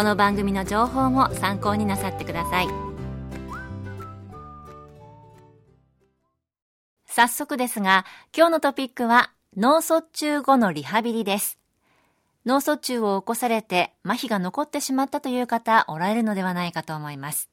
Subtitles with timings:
[0.00, 2.68] この番組の情報も参考になさってください。
[7.04, 11.58] 早速ですが今日のトピックは脳卒中後のリハビリです。
[12.46, 17.50] 脳卒中を起こされて麻痺が残ってしまったという方おられるのではないかと思います。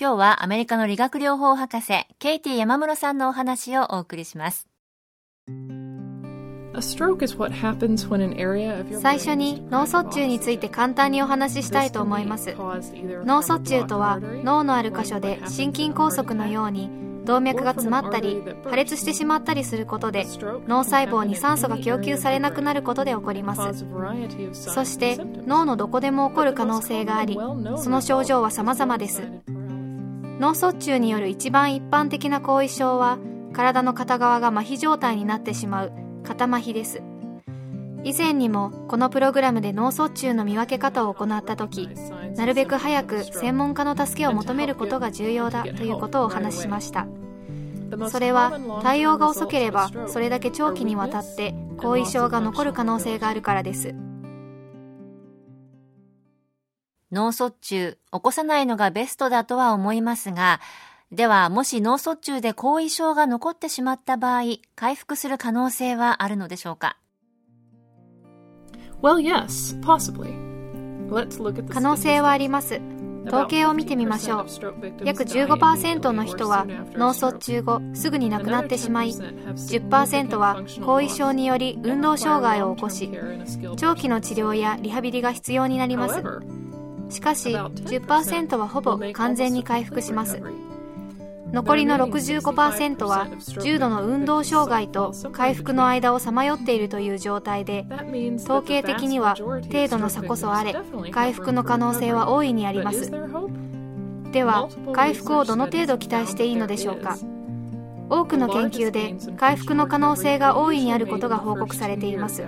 [0.00, 4.66] 今日はアメリカの理学療法博士ケイティ山室さんのお話をお送りします。
[9.00, 12.54] 最初に脳卒中について簡単にお話ししたいと思います。
[13.24, 16.90] 脳卒中とは脳のある箇所で心筋梗塞のように
[17.24, 20.26] 動脈が詰まったり破裂してしまったりすることで
[20.66, 23.84] 脳細胞に酸素が供給されなくなることで起こります。
[24.52, 27.38] そして脳のどこでも起こる可能性があり
[27.76, 29.22] その症状は様々です。
[30.40, 33.18] 脳卒中による一番一般的な後遺症は
[33.52, 35.92] 体の片側が麻痺状態になってしまう
[36.22, 37.02] 肩麻痺です。
[38.04, 41.88] 以前にもこのプログラムで脳卒中の見分け方を行った時
[42.36, 47.06] なるべく早く専門家の助けを求めることが重要だということをお話ししました。
[48.10, 53.94] それは対応が遅ければそれだけ長期にわたって後遺症が残る可能性があるからです。
[57.12, 60.60] 脳卒中起こさないのがベストだとは思いますが
[61.12, 64.42] では、もし脳卒中で後遺症が残ってしまった場合、
[64.74, 66.96] 回復する可能性はあるのでしょうか
[69.02, 70.32] ？Well, yes, possibly.
[71.68, 72.80] 可能性はあります。
[73.26, 74.46] 統計を見てみましょう。
[75.04, 76.64] 約15%の人は
[76.94, 83.10] 脳卒中後すぐに亡くなってしまい、10%は後遺症により運動障害を起こし、
[83.76, 86.22] 長期の治療やリハビリが必要になります。
[87.10, 90.42] しかし、10%はほぼ完全に回復します。
[91.52, 93.28] 残りの65%は
[93.62, 97.86] 重度の運動障害と回復の間をさまよっているという状態で
[98.44, 100.74] 統計的には程度の差こそあれ
[101.10, 103.10] 回復の可能性は大いにあります。
[104.32, 107.18] では回復をどの程度期待していいのでしょうか。
[108.08, 112.44] 多くの研究で回復の可能性が大いにあることが報告されています。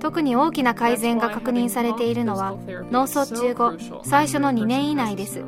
[0.00, 2.56] 特に大きな改善が確認されているのは
[2.90, 3.72] 脳卒中後
[4.02, 5.44] 最初の2年以内です。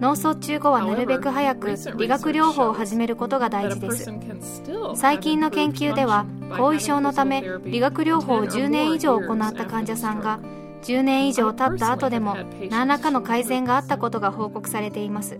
[0.00, 4.10] 脳卒中後はなるべく早く理学療法を始めることが大事です。
[4.96, 6.24] 最近の研究では
[6.56, 10.40] 後遺症のため理学療法を10年以上行った患者さんが
[10.84, 12.34] 10年以上経った後でも
[12.70, 15.38] 何らかの改善があったことが報告されています。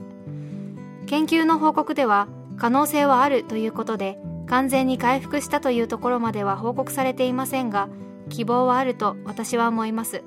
[1.06, 2.28] 研究の報告では
[2.58, 7.88] 可能性はあるということで完全に回復したというところまでは報告されていませんが
[8.28, 10.22] 希望はあると私は思います。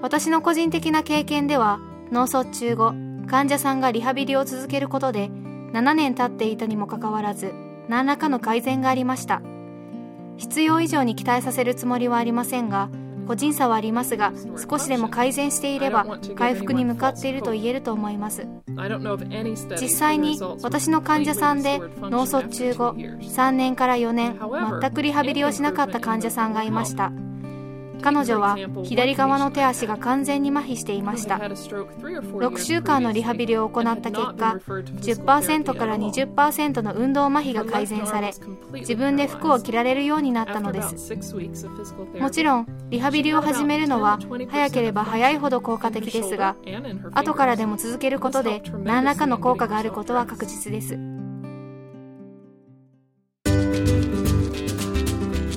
[0.00, 1.80] 私の個人的な経験では
[2.12, 2.92] 脳卒中後
[3.26, 5.30] 患者さんがリハビリを続けることで
[5.72, 7.54] 7年経っていたにもかかわらず
[7.88, 9.40] 何らかの改善がありました。
[10.36, 12.90] 必要以上に期待させるつもりはありませんが
[13.26, 14.32] 個人差はありますが
[14.68, 18.46] 少しでも改善していれば回復に向かっていると言えると思います。
[19.80, 24.38] 実際に私の患者さんで脳卒中後3年から4年
[24.80, 27.10] 全くリハビリをしなかった患者さんがいました。
[28.02, 31.36] 彼女は左側の手足が完全に麻痺していました。
[31.36, 38.32] 6週間のリハビリを行った結果10%から20%の運動麻痺が改善され
[38.72, 41.14] 自分で服を着られるようになったのです。
[42.18, 44.18] もちろんリハビリを始めるのは
[44.48, 46.56] 早ければ早いほど効果的ですが
[47.14, 50.98] 後からでも続けることで何らかの効果があることは確実です。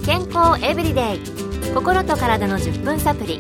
[0.06, 1.45] 健康エブリデイ
[1.76, 3.38] 心と体の10分サプリ。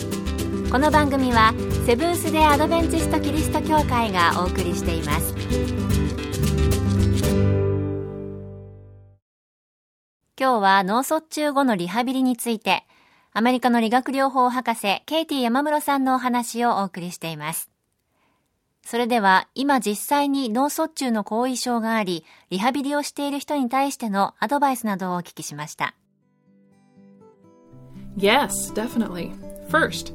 [0.69, 1.53] この番組は
[1.85, 5.33] セブンス・デ・アドベンチスト・キリスト教会がお送りしています。
[10.37, 12.83] 今日は脳卒中後のリハビリについて
[13.31, 17.71] アメリカの理学療法博士ケイティ山室さんのお話をお送りしています。
[18.85, 25.95] それでは今実際に脳卒中の後遺症があり、リハビリをしている人に対してのアドバイスなどをお聞きしました。
[28.17, 29.31] Yes, definitely.
[29.69, 30.13] First,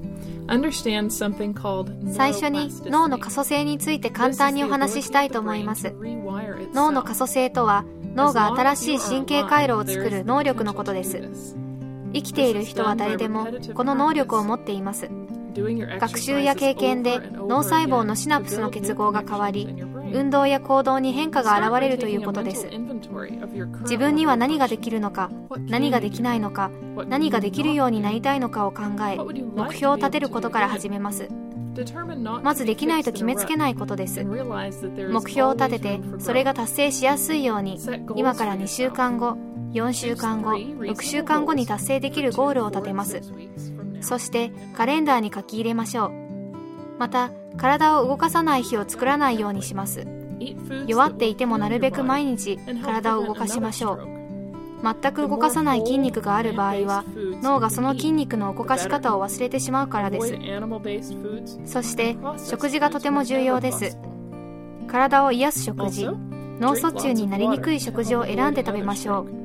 [2.13, 5.95] 最初に脳の可塑性について簡単にお話ししたいと思います。
[6.75, 7.85] 脳の可塑性とは
[8.17, 11.57] 脳が新しい神経回路を作る能力のことです。
[12.13, 15.09] 生きている人は誰でもこの能力を持っています
[15.53, 19.69] 学習や経験で脳細胞のシナプスの結合が変わり
[20.13, 22.69] 運動や行動に変化が現れるということです。
[23.83, 25.31] 自分には何ができるのか
[25.69, 26.71] 何ができないのか
[27.09, 31.29] 何ができるようになりたいのかを考え目標を立てることから始めます。
[32.43, 34.25] まずできないと決めつけないことです。
[34.25, 37.79] 目標を立ててそれが達成しやすいように
[38.17, 39.37] 今から2週間後
[39.73, 43.21] 4週間後6週間後に達成できるゴールを立てます
[44.01, 46.13] そしてカレンダーに書き入れましょう。
[46.99, 50.07] また体を動かさない日を作らないようにします。
[50.87, 54.09] 弱っていてもなるべく毎日体を動かしましょう。
[54.83, 57.05] 全く動かさない筋肉がある場合は
[57.43, 60.39] 脳がその筋肉の動かし方を忘れてしまうからです。
[61.65, 62.17] そして
[62.49, 63.99] 食事がとても重要です。
[64.89, 66.09] 体を癒す食事。
[66.61, 69.40] 脳卒中になりにくい食事を選んで食べましょう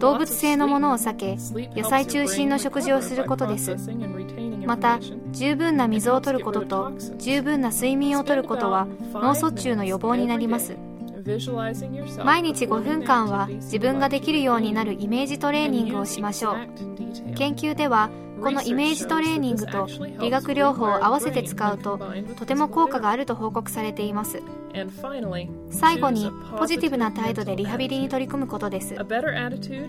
[0.00, 1.36] 動物性のものを避け
[1.80, 3.76] 野菜中心の食事をすることです。
[4.66, 4.98] また
[5.32, 10.76] 十分な水を取ることと十分な睡眠をとることは脳卒中の予防になります。
[12.24, 17.34] 毎日5分間は自分ができるようになるイメージトレーニングをしましょう。
[17.34, 18.10] 研究では
[18.42, 19.86] このイメージトレーニングと
[20.20, 22.00] 理学療法を合わせて使うと
[22.36, 24.42] とても効果があると報告されています。
[25.70, 28.94] 最後にポジティブな態度でリハビリに取り組むことです。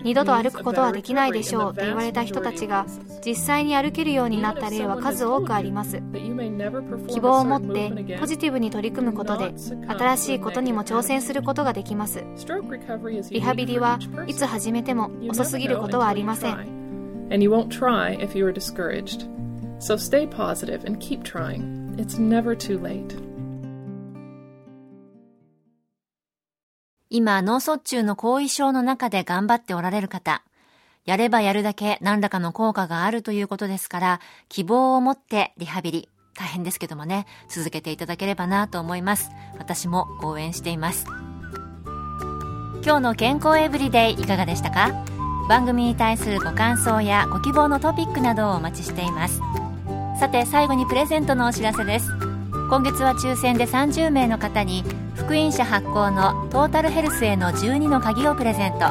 [0.02, 2.86] 二度と歩くことはできないでしょうと言われた人たちが
[3.24, 6.02] 実際に歩けるようになった例は数多くあります。
[7.08, 12.24] 希望を持ってポジティブに取り組むことで新しいことにも挑戦することができます。
[13.30, 16.81] リハビリはいつ始めても遅すぎることはありません。
[17.32, 19.26] And you won't try if you are discouraged.
[19.78, 21.94] So stay positive and keep trying.
[21.98, 23.16] It's never too late.
[27.08, 30.42] 今、脳卒中の後遺症の中で頑張っておられる方、
[31.04, 39.30] やればやるだけ何らかの効果があるということですから、希望を持ってリハビリ、大変ですけどもね、続けていただければなと思います。
[39.58, 41.06] 私も応援しています。
[42.84, 45.11] 今日の健康エブリデイいかがでしたか？
[45.52, 49.38] 番組に対するご感想やご希望のトピックなどをお待ちしています。
[50.18, 52.08] さて最後にプレゼントのお知らせです。
[52.70, 54.82] 今月は抽選で30名の方に
[55.14, 58.86] 福音社発行のトータルヘルスへの12の鍵をプレゼント。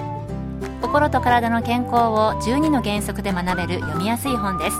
[0.83, 4.77] 心と体の健康を12の原則で学べる読みやすい本です。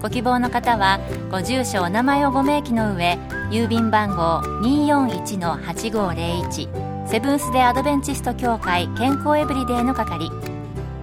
[0.00, 1.00] ご希望の方は
[1.32, 3.18] ご住所お名前をご明記の上
[3.50, 10.30] 郵便番号241-8501セブンス・デ・アドベンチスト協会健康エブリデイの係。